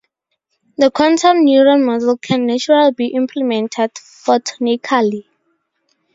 The 0.79 0.89
quantum 0.89 1.45
neuron 1.45 1.83
module 1.83 2.19
can 2.19 2.47
naturally 2.47 2.91
be 2.91 3.09
implemented 3.13 3.93
photonically. 3.93 5.25